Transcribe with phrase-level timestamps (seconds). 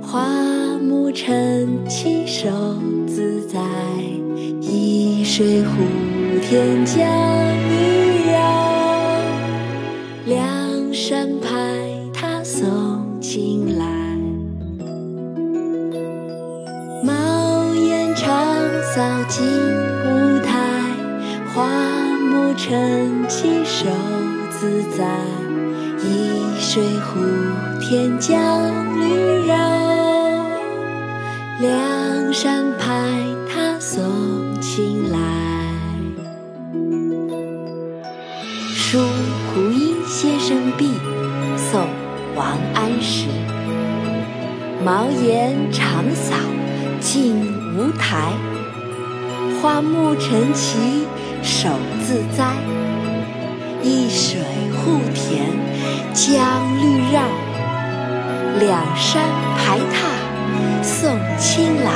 [0.00, 2.48] 花木成其手
[3.06, 3.60] 自在，
[4.60, 5.70] 一水护
[6.40, 7.04] 天将
[7.68, 8.38] 绿绕，
[10.26, 11.58] 梁山派
[12.12, 13.84] 他送青来。
[17.02, 18.32] 茅檐长
[18.94, 19.44] 扫净
[20.06, 20.60] 无苔，
[21.52, 21.66] 花
[22.30, 23.90] 木成其手
[24.50, 25.18] 自在，
[26.02, 27.20] 一水护
[27.78, 28.34] 天将
[28.98, 29.54] 绿绕，
[31.60, 33.12] 梁山派
[33.46, 35.18] 他送青来。
[38.74, 40.88] 书湖阴先生壁，
[41.56, 41.82] 宋·
[42.34, 43.28] 王安石。
[44.82, 46.34] 茅檐长扫
[46.98, 47.36] 净
[47.76, 48.32] 无苔，
[49.60, 50.78] 花木成畦
[51.42, 51.68] 手
[58.58, 59.22] 两山
[59.56, 61.90] 排闼送青来，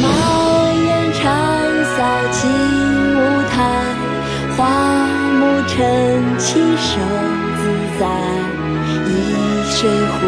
[0.00, 0.08] 茅
[0.72, 1.20] 檐长
[1.84, 1.98] 扫
[2.32, 2.40] 净
[3.14, 3.18] 无
[3.50, 3.54] 苔，
[4.56, 4.58] 花
[5.38, 5.76] 木成
[6.38, 6.48] 畦
[6.78, 6.88] 手
[7.56, 7.60] 自
[7.98, 8.02] 栽，
[9.06, 9.08] 一
[9.70, 10.18] 水护